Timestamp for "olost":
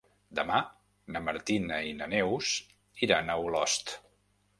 3.43-3.93